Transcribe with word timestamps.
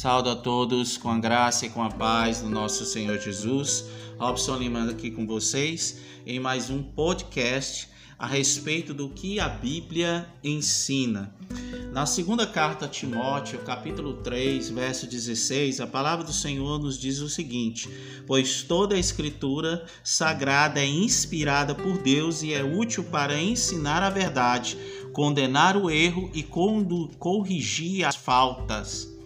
Saúdo 0.00 0.30
a 0.30 0.34
todos 0.34 0.96
com 0.96 1.10
a 1.10 1.18
graça 1.18 1.66
e 1.66 1.68
com 1.68 1.82
a 1.82 1.90
paz 1.90 2.40
do 2.40 2.48
nosso 2.48 2.86
Senhor 2.86 3.18
Jesus. 3.18 3.84
Robson 4.18 4.56
Lima 4.56 4.90
aqui 4.90 5.10
com 5.10 5.26
vocês 5.26 5.98
em 6.26 6.40
mais 6.40 6.70
um 6.70 6.82
podcast 6.82 7.86
a 8.18 8.26
respeito 8.26 8.94
do 8.94 9.10
que 9.10 9.38
a 9.38 9.46
Bíblia 9.46 10.26
ensina. 10.42 11.34
Na 11.92 12.06
segunda 12.06 12.46
carta 12.46 12.86
a 12.86 12.88
Timóteo, 12.88 13.58
capítulo 13.58 14.14
3, 14.22 14.70
verso 14.70 15.06
16, 15.06 15.82
a 15.82 15.86
palavra 15.86 16.24
do 16.24 16.32
Senhor 16.32 16.78
nos 16.78 16.98
diz 16.98 17.18
o 17.18 17.28
seguinte: 17.28 17.86
Pois 18.26 18.62
toda 18.62 18.94
a 18.94 18.98
escritura 18.98 19.84
sagrada 20.02 20.80
é 20.80 20.86
inspirada 20.86 21.74
por 21.74 21.98
Deus 21.98 22.42
e 22.42 22.54
é 22.54 22.64
útil 22.64 23.04
para 23.04 23.38
ensinar 23.38 24.02
a 24.02 24.08
verdade, 24.08 24.78
condenar 25.12 25.76
o 25.76 25.90
erro 25.90 26.30
e 26.32 26.42
corrigir 26.42 28.06
as 28.06 28.16
faltas 28.16 29.19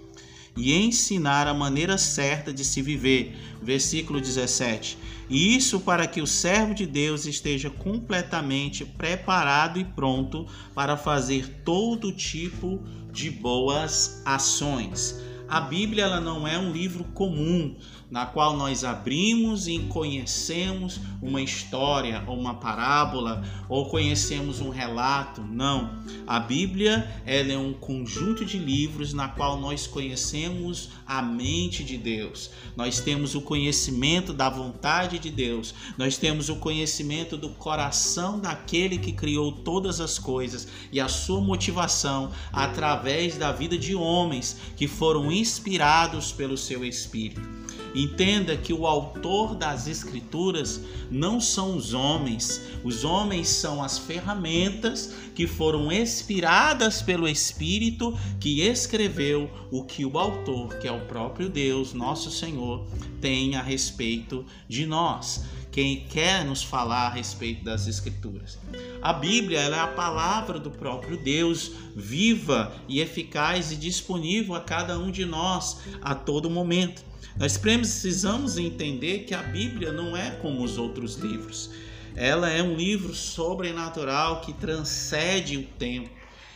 e 0.57 0.75
ensinar 0.75 1.47
a 1.47 1.55
maneira 1.55 1.99
certa 1.99 2.53
de 2.53 2.65
se 2.65 2.81
viver. 2.83 3.37
Versículo 3.63 4.21
17. 4.21 4.99
E 5.29 5.57
isso 5.57 5.81
para 5.81 6.07
que 6.07 6.21
o 6.21 6.27
servo 6.27 6.75
de 6.75 6.87
Deus 6.87 7.27
esteja 7.27 7.71
completamente 7.71 8.85
preparado 8.85 9.79
e 9.79 9.85
pronto 9.85 10.47
para 10.75 10.97
fazer 10.97 11.63
todo 11.65 12.13
tipo 12.13 12.83
de 13.11 13.31
boas 13.31 14.23
ações. 14.25 15.19
A 15.49 15.61
Bíblia 15.61 16.05
ela 16.05 16.21
não 16.21 16.49
é 16.49 16.59
um 16.59 16.73
livro 16.73 17.05
comum 17.15 17.77
na 18.11 18.25
qual 18.27 18.57
nós 18.57 18.85
abrimos 18.85 19.67
e 19.67 19.81
conhecemos 19.81 21.01
uma 21.21 21.43
história 21.43 22.23
ou 22.27 22.39
uma 22.39 22.55
parábola 22.55 23.43
ou 23.69 23.87
conhecemos 23.87 24.61
um 24.61 24.69
relato. 24.69 25.41
Não. 25.43 26.03
A 26.27 26.39
Bíblia 26.39 27.11
ela 27.27 27.53
é 27.53 27.59
um 27.59 27.73
conjunto 27.73 28.45
de 28.45 28.57
livros 28.57 29.13
na 29.13 29.29
qual 29.29 29.59
nós 29.59 29.87
conhecemos 29.87 30.91
a 31.07 31.21
mente 31.21 31.83
de 31.83 31.99
Deus. 31.99 32.51
Nós 32.77 33.01
temos 33.01 33.35
o 33.35 33.41
conhecimento 33.41 34.33
da 34.33 34.49
vontade 34.49 35.19
de 35.19 35.31
Deus. 35.31 35.75
Nós 35.99 36.17
temos 36.17 36.49
o 36.49 36.57
conhecimento 36.57 37.37
do 37.37 37.51
coração 37.51 38.39
daquele 38.39 38.99
que 38.99 39.13
criou 39.13 39.51
todas 39.51 40.01
as 40.01 40.19
coisas 40.19 40.69
e 40.93 41.01
a 41.01 41.09
sua 41.09 41.41
motivação 41.41 42.31
através 42.53 43.37
da 43.37 43.51
vida 43.51 43.77
de 43.77 43.95
homens 43.95 44.57
que 44.77 44.87
foram 44.87 45.33
inspirados 45.35 46.33
pelo 46.33 46.57
seu 46.57 46.85
espírito. 46.85 47.64
Entenda 47.95 48.57
que 48.57 48.73
o 48.73 48.87
autor 48.87 49.55
das 49.55 49.87
Escrituras 49.87 50.81
não 51.11 51.41
são 51.41 51.77
os 51.77 51.95
homens, 51.95 52.61
os 52.83 53.05
homens 53.05 53.49
são 53.49 53.83
as 53.83 53.99
ferramentas 53.99 55.15
que 55.35 55.47
foram 55.47 55.93
inspiradas 55.93 57.01
pelo 57.01 57.29
Espírito 57.29 58.19
que 58.41 58.63
escreveu 58.63 59.49
o 59.71 59.85
que 59.85 60.05
o 60.05 60.19
autor, 60.19 60.77
que 60.79 60.89
é 60.89 60.93
o 60.93 61.07
próprio 61.07 61.49
Deus, 61.49 61.93
nosso 61.93 62.31
Senhor, 62.31 62.85
tem 63.21 63.55
a 63.55 63.63
respeito 63.63 64.45
de 64.69 64.87
nós 64.87 65.45
quem 65.75 66.05
quer 66.09 66.45
nos 66.45 66.63
falar 66.63 67.09
a 67.09 67.11
respeito 67.11 67.65
das 67.65 67.89
Escrituras. 67.89 68.57
A 69.03 69.13
Bíblia 69.13 69.59
é 69.59 69.77
a 69.77 69.89
palavra 69.89 70.61
do 70.61 70.71
próprio 70.71 71.17
Deus, 71.17 71.73
viva 71.97 72.73
e 72.87 73.01
eficaz 73.01 73.73
e 73.73 73.77
disponível 73.77 74.55
a 74.55 74.61
cada 74.61 74.97
um 74.97 75.11
de 75.11 75.25
nós 75.25 75.81
a 76.01 76.15
todo 76.15 76.49
momento. 76.49 77.03
Nós 77.37 77.57
precisamos 77.57 78.57
entender 78.57 79.25
que 79.25 79.35
a 79.35 79.43
Bíblia 79.43 79.93
não 79.93 80.17
é 80.17 80.31
como 80.31 80.63
os 80.63 80.79
outros 80.79 81.17
livros. 81.17 81.71
Ela 82.15 82.49
é 82.49 82.63
um 82.63 82.77
livro 82.77 83.13
sobrenatural 83.13 84.41
que 84.41 84.53
transcende 84.53 85.57
o 85.57 85.65
tempo, 85.65 86.11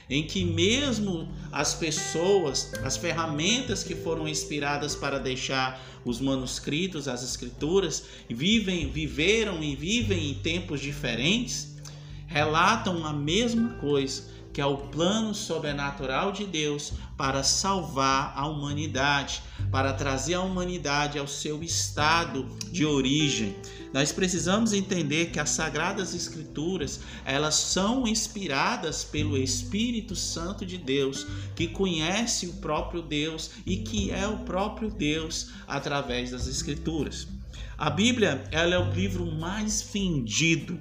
em 0.08 0.22
que 0.22 0.44
mesmo 0.44 1.28
as 1.50 1.74
pessoas, 1.74 2.72
as 2.84 2.96
ferramentas 2.96 3.82
que 3.82 3.96
foram 3.96 4.28
inspiradas 4.28 4.94
para 4.94 5.18
deixar 5.18 5.84
os 6.04 6.20
manuscritos, 6.20 7.08
as 7.08 7.24
escrituras, 7.24 8.04
vivem, 8.30 8.88
viveram 8.88 9.60
e 9.60 9.74
vivem 9.74 10.30
em 10.30 10.34
tempos 10.34 10.80
diferentes, 10.80 11.76
relatam 12.28 13.04
a 13.04 13.12
mesma 13.12 13.70
coisa 13.74 14.38
que 14.52 14.60
é 14.60 14.66
o 14.66 14.76
plano 14.76 15.34
sobrenatural 15.34 16.32
de 16.32 16.44
Deus 16.44 16.92
para 17.16 17.42
salvar 17.42 18.32
a 18.36 18.46
humanidade, 18.46 19.42
para 19.70 19.92
trazer 19.92 20.34
a 20.34 20.40
humanidade 20.40 21.18
ao 21.18 21.26
seu 21.26 21.62
estado 21.62 22.46
de 22.70 22.84
origem. 22.84 23.56
Nós 23.92 24.12
precisamos 24.12 24.72
entender 24.72 25.30
que 25.30 25.40
as 25.40 25.50
sagradas 25.50 26.14
escrituras, 26.14 27.00
elas 27.24 27.54
são 27.54 28.06
inspiradas 28.06 29.04
pelo 29.04 29.36
Espírito 29.36 30.14
Santo 30.14 30.64
de 30.64 30.78
Deus, 30.78 31.26
que 31.54 31.68
conhece 31.68 32.46
o 32.46 32.54
próprio 32.54 33.02
Deus 33.02 33.50
e 33.66 33.78
que 33.78 34.10
é 34.10 34.26
o 34.26 34.38
próprio 34.38 34.90
Deus 34.90 35.50
através 35.66 36.30
das 36.30 36.46
escrituras. 36.46 37.26
A 37.76 37.90
Bíblia, 37.90 38.44
ela 38.50 38.74
é 38.74 38.78
o 38.78 38.92
livro 38.92 39.24
mais 39.24 39.82
vendido 39.82 40.78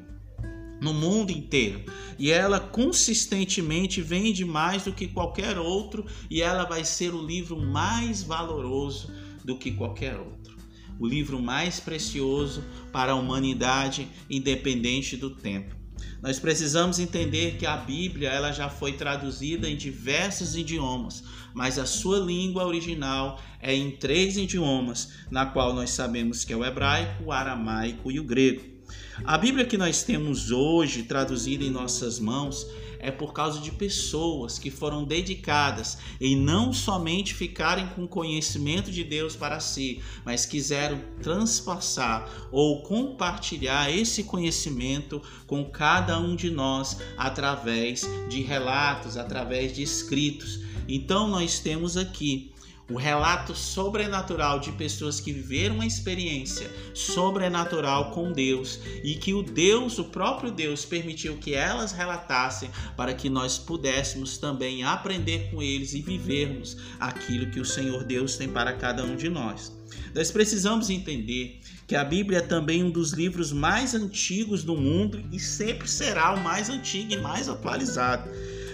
no 0.79 0.93
mundo 0.93 1.31
inteiro. 1.31 1.83
E 2.17 2.31
ela 2.31 2.59
consistentemente 2.59 4.01
vende 4.01 4.45
mais 4.45 4.83
do 4.83 4.93
que 4.93 5.07
qualquer 5.07 5.57
outro 5.57 6.05
e 6.29 6.41
ela 6.41 6.63
vai 6.63 6.83
ser 6.83 7.13
o 7.13 7.25
livro 7.25 7.59
mais 7.59 8.23
valoroso 8.23 9.11
do 9.43 9.57
que 9.57 9.71
qualquer 9.71 10.17
outro. 10.17 10.57
O 10.99 11.07
livro 11.07 11.41
mais 11.41 11.79
precioso 11.79 12.63
para 12.91 13.11
a 13.11 13.15
humanidade, 13.15 14.07
independente 14.29 15.15
do 15.15 15.29
tempo. 15.29 15.75
Nós 16.21 16.39
precisamos 16.39 16.97
entender 16.97 17.57
que 17.57 17.65
a 17.65 17.77
Bíblia 17.77 18.29
ela 18.29 18.51
já 18.51 18.69
foi 18.69 18.93
traduzida 18.93 19.69
em 19.69 19.77
diversos 19.77 20.55
idiomas, 20.55 21.23
mas 21.53 21.77
a 21.77 21.85
sua 21.85 22.19
língua 22.19 22.65
original 22.65 23.39
é 23.61 23.73
em 23.73 23.91
três 23.91 24.35
idiomas, 24.37 25.13
na 25.29 25.45
qual 25.45 25.73
nós 25.73 25.91
sabemos 25.91 26.43
que 26.43 26.51
é 26.51 26.57
o 26.57 26.65
hebraico, 26.65 27.25
o 27.25 27.31
aramaico 27.31 28.11
e 28.11 28.19
o 28.19 28.23
grego. 28.23 28.76
A 29.23 29.37
Bíblia 29.37 29.65
que 29.65 29.77
nós 29.77 30.03
temos 30.03 30.51
hoje 30.51 31.03
traduzida 31.03 31.63
em 31.63 31.69
nossas 31.69 32.19
mãos 32.19 32.67
é 32.99 33.11
por 33.11 33.33
causa 33.33 33.59
de 33.59 33.71
pessoas 33.71 34.57
que 34.57 34.71
foram 34.71 35.03
dedicadas 35.03 35.97
em 36.19 36.35
não 36.35 36.73
somente 36.73 37.33
ficarem 37.33 37.87
com 37.89 38.07
conhecimento 38.07 38.91
de 38.91 39.03
Deus 39.03 39.35
para 39.35 39.59
si, 39.59 40.01
mas 40.25 40.45
quiseram 40.45 40.99
transpassar 41.21 42.29
ou 42.51 42.81
compartilhar 42.81 43.91
esse 43.91 44.23
conhecimento 44.23 45.21
com 45.45 45.65
cada 45.65 46.19
um 46.19 46.35
de 46.35 46.49
nós 46.49 46.97
através 47.17 48.07
de 48.29 48.41
relatos, 48.41 49.17
através 49.17 49.73
de 49.73 49.83
escritos. 49.83 50.61
Então 50.87 51.27
nós 51.27 51.59
temos 51.59 51.97
aqui 51.97 52.51
o 52.89 52.95
relato 52.95 53.53
sobrenatural 53.53 54.59
de 54.59 54.71
pessoas 54.71 55.19
que 55.19 55.33
viveram 55.33 55.75
uma 55.75 55.85
experiência 55.85 56.71
sobrenatural 56.93 58.11
com 58.11 58.31
Deus 58.31 58.79
e 59.03 59.15
que 59.15 59.33
o 59.33 59.43
Deus, 59.43 59.99
o 59.99 60.05
próprio 60.05 60.51
Deus, 60.51 60.85
permitiu 60.85 61.37
que 61.37 61.53
elas 61.53 61.91
relatassem 61.91 62.69
para 62.95 63.13
que 63.13 63.29
nós 63.29 63.57
pudéssemos 63.57 64.37
também 64.37 64.83
aprender 64.83 65.51
com 65.51 65.61
eles 65.61 65.93
e 65.93 66.01
vivermos 66.01 66.77
aquilo 66.99 67.51
que 67.51 67.59
o 67.59 67.65
Senhor 67.65 68.03
Deus 68.03 68.37
tem 68.37 68.47
para 68.47 68.73
cada 68.73 69.03
um 69.03 69.15
de 69.15 69.29
nós. 69.29 69.75
Nós 70.15 70.31
precisamos 70.31 70.89
entender 70.89 71.59
que 71.85 71.95
a 71.95 72.03
Bíblia 72.03 72.39
é 72.39 72.41
também 72.41 72.83
um 72.83 72.89
dos 72.89 73.11
livros 73.11 73.51
mais 73.51 73.93
antigos 73.93 74.63
do 74.63 74.75
mundo 74.75 75.23
e 75.31 75.39
sempre 75.39 75.87
será 75.87 76.33
o 76.33 76.43
mais 76.43 76.69
antigo 76.69 77.13
e 77.13 77.17
mais 77.17 77.47
atualizado. 77.47 78.29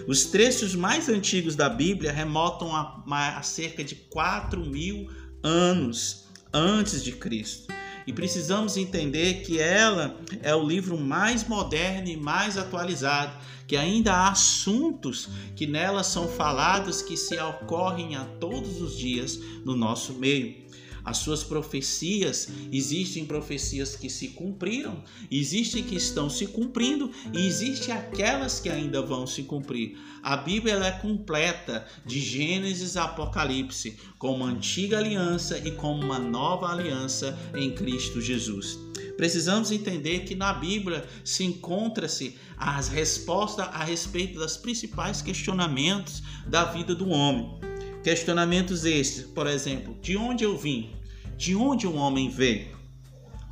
Os 0.08 0.26
trechos 0.26 0.76
mais 0.76 1.08
antigos 1.08 1.56
da 1.56 1.70
Bíblia 1.70 2.12
remontam 2.12 2.76
a, 2.76 3.04
a 3.38 3.42
cerca 3.42 3.84
de 3.84 3.96
4 3.96 4.66
mil 4.66 5.10
anos 5.42 6.26
antes 6.54 7.04
de 7.04 7.14
Cristo. 7.14 7.74
E 8.06 8.12
precisamos 8.12 8.76
entender 8.76 9.44
que 9.44 9.60
ela 9.60 10.18
é 10.42 10.54
o 10.54 10.68
livro 10.68 10.98
mais 10.98 11.48
moderno 11.48 12.10
e 12.10 12.18
mais 12.18 12.58
atualizado, 12.58 13.34
que 13.66 13.78
ainda 13.78 14.14
há 14.14 14.30
assuntos 14.30 15.30
que 15.56 15.66
nela 15.66 16.04
são 16.04 16.28
falados 16.28 17.02
que 17.02 17.16
se 17.16 17.40
ocorrem 17.40 18.18
a 18.18 18.26
todos 18.26 18.82
os 18.82 18.98
dias 18.98 19.40
no 19.64 19.76
nosso 19.76 20.14
meio 20.14 20.63
as 21.04 21.18
suas 21.18 21.44
profecias, 21.44 22.48
existem 22.72 23.26
profecias 23.26 23.96
que 23.96 24.10
se 24.10 24.30
cumpriram, 24.30 25.04
existem 25.30 25.84
que 25.84 25.96
estão 25.96 26.30
se 26.30 26.48
cumprindo 26.48 27.12
e 27.34 27.46
existem 27.46 27.94
aquelas 27.94 28.60
que 28.60 28.70
ainda 28.70 29.02
vão 29.02 29.28
se 29.28 29.44
cumprir. 29.44 29.98
A 30.22 30.38
Bíblia 30.38 30.76
é 30.76 30.92
completa, 30.92 31.86
de 32.06 32.20
Gênesis 32.20 32.96
a 32.96 33.06
Apocalipse, 33.06 33.98
como 34.18 34.46
antiga 34.46 34.98
aliança 34.98 35.58
e 35.58 35.72
como 35.72 36.02
uma 36.04 36.20
nova 36.20 36.72
aliança 36.72 37.38
em 37.54 37.72
Cristo 37.72 38.22
Jesus. 38.22 38.80
Precisamos 39.18 39.72
entender 39.72 40.22
que 40.22 40.36
na 40.36 40.54
Bíblia 40.54 41.06
se 41.24 41.44
encontra-se 41.44 42.38
as 42.58 42.88
respostas 42.88 43.68
a 43.68 43.84
respeito 43.84 44.40
dos 44.40 44.58
principais 44.58 45.22
questionamentos 45.22 46.24
da 46.48 46.66
vida 46.66 46.96
do 46.96 47.10
homem. 47.10 47.73
Questionamentos 48.04 48.84
estes, 48.84 49.24
por 49.24 49.48
exemplo, 49.48 49.96
de 50.02 50.18
onde 50.18 50.44
eu 50.44 50.58
vim? 50.58 50.90
De 51.38 51.56
onde 51.56 51.88
um 51.88 51.96
homem 51.96 52.30
veio? 52.30 52.78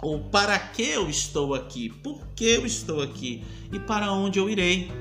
Ou 0.02 0.20
para 0.20 0.60
que 0.60 0.82
eu 0.82 1.10
estou 1.10 1.54
aqui? 1.54 1.90
Por 1.90 2.28
que 2.36 2.44
eu 2.44 2.66
estou 2.66 3.02
aqui? 3.02 3.44
E 3.72 3.80
para 3.80 4.12
onde 4.12 4.40
eu 4.40 4.50
irei? 4.50 4.92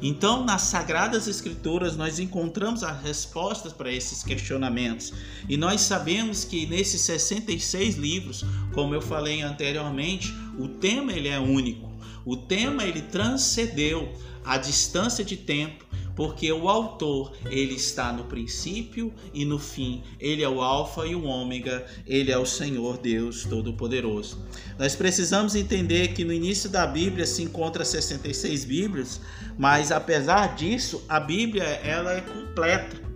Então, 0.00 0.44
nas 0.44 0.62
Sagradas 0.62 1.26
Escrituras, 1.26 1.96
nós 1.96 2.20
encontramos 2.20 2.84
as 2.84 3.02
respostas 3.02 3.72
para 3.72 3.90
esses 3.90 4.22
questionamentos. 4.22 5.12
E 5.48 5.56
nós 5.56 5.80
sabemos 5.80 6.44
que 6.44 6.66
nesses 6.66 7.00
66 7.00 7.96
livros, 7.96 8.44
como 8.72 8.94
eu 8.94 9.02
falei 9.02 9.42
anteriormente, 9.42 10.32
o 10.58 10.68
tema 10.68 11.12
ele 11.12 11.28
é 11.28 11.40
único. 11.40 11.90
O 12.24 12.36
tema 12.36 12.84
ele 12.84 13.02
transcendeu 13.02 14.12
a 14.44 14.58
distância 14.58 15.24
de 15.24 15.36
tempo 15.36 15.84
porque 16.14 16.52
o 16.52 16.68
autor, 16.68 17.32
ele 17.50 17.74
está 17.74 18.12
no 18.12 18.24
princípio 18.24 19.12
e 19.32 19.44
no 19.44 19.58
fim. 19.58 20.02
Ele 20.20 20.42
é 20.42 20.48
o 20.48 20.60
alfa 20.60 21.06
e 21.06 21.14
o 21.14 21.24
ômega, 21.24 21.86
ele 22.06 22.30
é 22.30 22.38
o 22.38 22.46
Senhor 22.46 22.98
Deus 22.98 23.44
todo-poderoso. 23.44 24.38
Nós 24.78 24.94
precisamos 24.94 25.54
entender 25.54 26.08
que 26.08 26.24
no 26.24 26.32
início 26.32 26.68
da 26.68 26.86
Bíblia 26.86 27.26
se 27.26 27.42
encontra 27.42 27.84
66 27.84 28.64
Bíblias, 28.64 29.20
mas 29.58 29.92
apesar 29.92 30.54
disso, 30.54 31.04
a 31.08 31.20
Bíblia 31.20 31.64
ela 31.64 32.12
é 32.12 32.20
completa. 32.20 33.11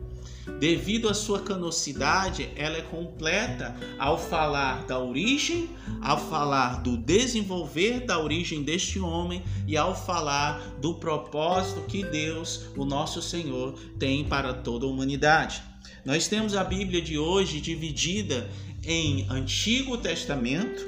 Devido 0.59 1.09
à 1.09 1.15
sua 1.15 1.41
canocidade, 1.41 2.49
ela 2.57 2.77
é 2.77 2.83
completa 2.83 3.77
ao 3.99 4.17
falar 4.17 4.87
da 4.87 4.99
origem, 4.99 5.69
ao 6.01 6.19
falar 6.19 6.83
do 6.83 6.97
desenvolver 6.97 8.07
da 8.07 8.19
origem 8.19 8.63
deste 8.63 8.99
homem 8.99 9.43
e 9.67 9.77
ao 9.77 9.95
falar 9.95 10.61
do 10.81 10.95
propósito 10.95 11.83
que 11.83 12.05
Deus, 12.05 12.67
o 12.77 12.85
nosso 12.85 13.21
Senhor, 13.21 13.79
tem 13.99 14.25
para 14.25 14.55
toda 14.55 14.87
a 14.87 14.89
humanidade. 14.89 15.63
Nós 16.05 16.29
temos 16.29 16.55
a 16.55 16.65
Bíblia 16.65 17.03
de 17.03 17.19
hoje 17.19 17.61
dividida 17.61 18.49
em 18.85 19.27
Antigo 19.29 19.99
Testamento 19.99 20.81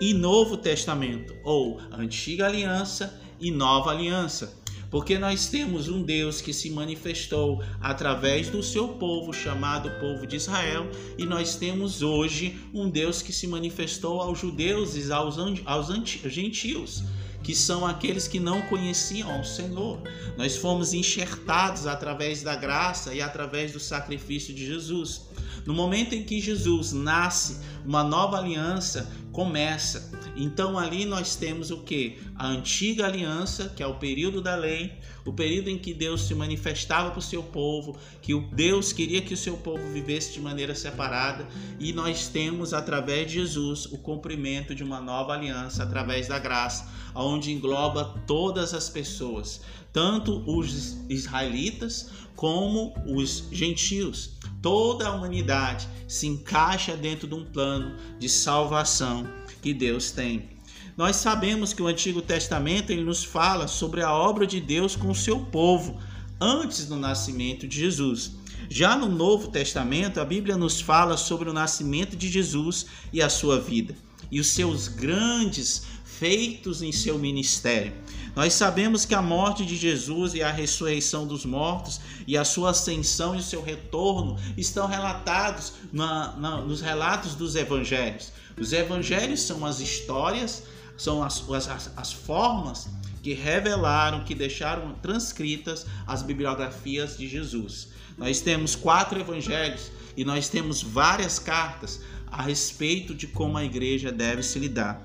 e 0.00 0.12
Novo 0.12 0.56
Testamento, 0.56 1.34
ou 1.44 1.80
Antiga 1.92 2.46
Aliança 2.46 3.18
e 3.40 3.50
Nova 3.50 3.90
Aliança. 3.90 4.63
Porque 4.94 5.18
nós 5.18 5.48
temos 5.48 5.88
um 5.88 6.00
Deus 6.00 6.40
que 6.40 6.52
se 6.52 6.70
manifestou 6.70 7.60
através 7.80 8.48
do 8.48 8.62
seu 8.62 8.86
povo, 8.86 9.32
chamado 9.32 9.90
povo 9.98 10.24
de 10.24 10.36
Israel, 10.36 10.88
e 11.18 11.26
nós 11.26 11.56
temos 11.56 12.00
hoje 12.00 12.56
um 12.72 12.88
Deus 12.88 13.20
que 13.20 13.32
se 13.32 13.48
manifestou 13.48 14.20
aos 14.20 14.38
judeus 14.38 14.94
e 14.94 15.12
aos, 15.12 15.36
aos 15.64 15.88
gentios 16.32 17.02
que 17.42 17.56
são 17.56 17.84
aqueles 17.84 18.28
que 18.28 18.38
não 18.38 18.62
conheciam 18.62 19.40
o 19.40 19.44
Senhor. 19.44 20.00
Nós 20.38 20.56
fomos 20.56 20.94
enxertados 20.94 21.86
através 21.86 22.42
da 22.42 22.54
graça 22.54 23.12
e 23.12 23.20
através 23.20 23.72
do 23.72 23.80
sacrifício 23.80 24.54
de 24.54 24.64
Jesus. 24.64 25.22
No 25.66 25.72
momento 25.74 26.14
em 26.14 26.22
que 26.22 26.40
Jesus 26.40 26.92
nasce, 26.92 27.58
uma 27.84 28.04
nova 28.04 28.38
aliança 28.38 29.10
começa. 29.32 30.10
Então 30.36 30.78
ali 30.78 31.04
nós 31.04 31.36
temos 31.36 31.70
o 31.70 31.78
que? 31.78 32.18
A 32.36 32.46
antiga 32.46 33.06
aliança, 33.06 33.72
que 33.74 33.82
é 33.82 33.86
o 33.86 33.94
período 33.94 34.40
da 34.40 34.54
lei, 34.54 34.92
o 35.24 35.32
período 35.32 35.70
em 35.70 35.78
que 35.78 35.94
Deus 35.94 36.22
se 36.22 36.34
manifestava 36.34 37.10
para 37.10 37.18
o 37.18 37.22
seu 37.22 37.42
povo, 37.42 37.96
que 38.20 38.34
o 38.34 38.40
Deus 38.52 38.92
queria 38.92 39.22
que 39.22 39.34
o 39.34 39.36
seu 39.36 39.56
povo 39.56 39.90
vivesse 39.92 40.32
de 40.32 40.40
maneira 40.40 40.74
separada, 40.74 41.46
e 41.78 41.92
nós 41.92 42.28
temos 42.28 42.74
através 42.74 43.28
de 43.28 43.34
Jesus 43.34 43.86
o 43.86 43.98
cumprimento 43.98 44.74
de 44.74 44.82
uma 44.82 45.00
nova 45.00 45.32
aliança 45.32 45.82
através 45.82 46.28
da 46.28 46.38
graça, 46.38 46.88
onde 47.14 47.52
engloba 47.52 48.22
todas 48.26 48.74
as 48.74 48.88
pessoas, 48.88 49.60
tanto 49.92 50.42
os 50.46 50.98
israelitas 51.08 52.10
como 52.36 52.92
os 53.06 53.48
gentios. 53.52 54.32
Toda 54.60 55.06
a 55.08 55.12
humanidade 55.12 55.88
se 56.08 56.26
encaixa 56.26 56.96
dentro 56.96 57.28
de 57.28 57.34
um 57.34 57.44
plano 57.44 57.96
de 58.18 58.28
salvação 58.28 59.26
que 59.62 59.72
Deus 59.72 60.10
tem. 60.10 60.53
Nós 60.96 61.16
sabemos 61.16 61.72
que 61.72 61.82
o 61.82 61.86
Antigo 61.86 62.22
Testamento 62.22 62.90
ele 62.90 63.02
nos 63.02 63.24
fala 63.24 63.66
sobre 63.66 64.02
a 64.02 64.12
obra 64.12 64.46
de 64.46 64.60
Deus 64.60 64.94
com 64.94 65.10
o 65.10 65.14
seu 65.14 65.40
povo 65.40 65.98
antes 66.40 66.86
do 66.86 66.96
nascimento 66.96 67.66
de 67.66 67.80
Jesus. 67.80 68.32
Já 68.70 68.96
no 68.96 69.08
Novo 69.08 69.48
Testamento, 69.48 70.20
a 70.20 70.24
Bíblia 70.24 70.56
nos 70.56 70.80
fala 70.80 71.16
sobre 71.16 71.48
o 71.50 71.52
nascimento 71.52 72.16
de 72.16 72.28
Jesus 72.28 72.86
e 73.12 73.20
a 73.20 73.28
sua 73.28 73.60
vida 73.60 73.94
e 74.30 74.40
os 74.40 74.48
seus 74.48 74.88
grandes 74.88 75.84
feitos 76.04 76.82
em 76.82 76.92
seu 76.92 77.18
ministério. 77.18 77.92
Nós 78.34 78.52
sabemos 78.54 79.04
que 79.04 79.14
a 79.14 79.22
morte 79.22 79.64
de 79.64 79.76
Jesus 79.76 80.34
e 80.34 80.42
a 80.42 80.50
ressurreição 80.50 81.26
dos 81.26 81.44
mortos 81.44 82.00
e 82.26 82.36
a 82.36 82.44
sua 82.44 82.70
ascensão 82.70 83.34
e 83.34 83.38
o 83.38 83.42
seu 83.42 83.62
retorno 83.62 84.36
estão 84.56 84.86
relatados 84.86 85.74
na, 85.92 86.36
na, 86.36 86.60
nos 86.60 86.80
relatos 86.80 87.34
dos 87.34 87.54
evangelhos. 87.54 88.32
Os 88.58 88.72
evangelhos 88.72 89.42
são 89.42 89.64
as 89.64 89.80
histórias, 89.80 90.64
são 90.96 91.22
as, 91.22 91.44
as, 91.50 91.90
as 91.96 92.12
formas 92.12 92.88
que 93.22 93.32
revelaram, 93.32 94.22
que 94.24 94.34
deixaram 94.34 94.92
transcritas 94.94 95.86
as 96.06 96.22
bibliografias 96.22 97.16
de 97.16 97.26
Jesus. 97.26 97.88
Nós 98.18 98.40
temos 98.40 98.76
quatro 98.76 99.18
evangelhos 99.18 99.90
e 100.16 100.24
nós 100.24 100.48
temos 100.48 100.82
várias 100.82 101.38
cartas 101.38 102.00
a 102.30 102.42
respeito 102.42 103.14
de 103.14 103.26
como 103.26 103.56
a 103.56 103.64
igreja 103.64 104.12
deve 104.12 104.42
se 104.42 104.58
lidar. 104.58 105.02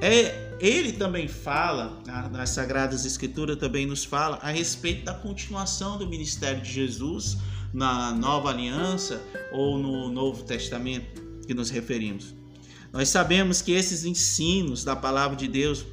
É, 0.00 0.54
ele 0.60 0.92
também 0.92 1.26
fala, 1.26 1.98
nas 2.30 2.50
Sagradas 2.50 3.06
Escrituras 3.06 3.56
também 3.56 3.86
nos 3.86 4.04
fala 4.04 4.38
a 4.42 4.50
respeito 4.50 5.04
da 5.04 5.14
continuação 5.14 5.96
do 5.96 6.06
ministério 6.06 6.60
de 6.60 6.70
Jesus 6.70 7.38
na 7.72 8.12
Nova 8.12 8.50
Aliança 8.50 9.22
ou 9.52 9.78
no 9.78 10.08
Novo 10.10 10.44
Testamento 10.44 11.22
que 11.46 11.54
nos 11.54 11.70
referimos. 11.70 12.34
Nós 12.96 13.10
sabemos 13.10 13.60
que 13.60 13.72
esses 13.72 14.06
ensinos 14.06 14.82
da 14.82 14.96
palavra 14.96 15.36
de 15.36 15.46
Deus, 15.46 15.84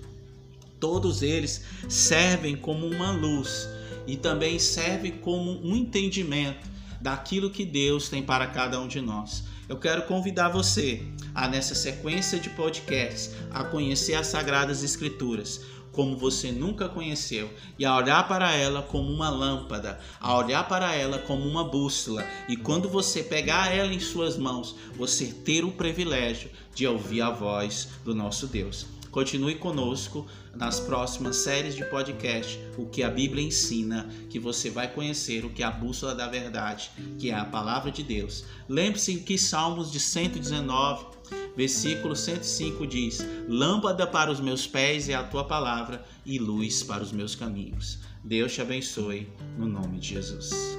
todos 0.79 1.21
eles 1.21 1.61
servem 1.89 2.55
como 2.55 2.87
uma 2.87 3.11
luz 3.11 3.67
e 4.07 4.15
também 4.15 4.57
servem 4.57 5.11
como 5.11 5.51
um 5.67 5.75
entendimento 5.75 6.65
daquilo 7.01 7.49
que 7.49 7.65
Deus 7.65 8.07
tem 8.07 8.23
para 8.23 8.47
cada 8.47 8.79
um 8.79 8.87
de 8.87 9.01
nós. 9.01 9.43
Eu 9.67 9.77
quero 9.77 10.03
convidar 10.03 10.47
você 10.47 11.05
a 11.35 11.45
nessa 11.45 11.75
sequência 11.75 12.39
de 12.39 12.49
podcasts 12.51 13.31
a 13.51 13.65
conhecer 13.65 14.13
as 14.13 14.27
sagradas 14.27 14.81
escrituras 14.81 15.59
como 15.93 16.17
você 16.17 16.51
nunca 16.51 16.89
conheceu 16.89 17.49
e 17.79 17.85
a 17.85 17.95
olhar 17.95 18.27
para 18.27 18.53
ela 18.53 18.81
como 18.81 19.09
uma 19.09 19.29
lâmpada, 19.29 19.99
a 20.19 20.35
olhar 20.37 20.67
para 20.67 20.93
ela 20.93 21.19
como 21.19 21.47
uma 21.47 21.63
bússola 21.63 22.25
e 22.49 22.57
quando 22.57 22.89
você 22.89 23.23
pegar 23.23 23.73
ela 23.73 23.93
em 23.93 23.99
suas 23.99 24.35
mãos, 24.35 24.75
você 24.97 25.27
ter 25.27 25.63
o 25.63 25.71
privilégio 25.71 26.49
de 26.73 26.85
ouvir 26.85 27.21
a 27.21 27.29
voz 27.29 27.87
do 28.03 28.13
nosso 28.13 28.47
Deus. 28.47 28.87
Continue 29.13 29.53
conosco 29.53 30.25
nas 30.55 30.79
próximas 30.79 31.35
séries 31.35 31.75
de 31.75 31.85
podcast, 31.85 32.59
o 32.75 32.87
que 32.87 33.03
a 33.03 33.11
Bíblia 33.11 33.45
ensina, 33.45 34.09
que 34.27 34.39
você 34.39 34.71
vai 34.71 34.91
conhecer 34.91 35.45
o 35.45 35.51
que 35.51 35.61
é 35.61 35.65
a 35.67 35.71
bússola 35.71 36.15
da 36.15 36.27
verdade, 36.27 36.89
que 37.19 37.29
é 37.29 37.35
a 37.35 37.45
palavra 37.45 37.91
de 37.91 38.01
Deus. 38.01 38.43
Lembre-se 38.67 39.17
que 39.17 39.37
Salmos 39.37 39.91
de 39.91 39.99
119, 39.99 41.05
versículo 41.55 42.15
105 42.15 42.87
diz: 42.87 43.23
Lâmpada 43.47 44.07
para 44.07 44.31
os 44.31 44.39
meus 44.39 44.65
pés 44.65 45.07
é 45.07 45.13
a 45.13 45.23
tua 45.23 45.43
palavra 45.43 46.03
e 46.25 46.39
luz 46.39 46.81
para 46.81 47.03
os 47.03 47.11
meus 47.11 47.35
caminhos. 47.35 47.99
Deus 48.23 48.51
te 48.51 48.61
abençoe, 48.61 49.29
no 49.59 49.67
nome 49.67 49.99
de 49.99 50.07
Jesus. 50.07 50.73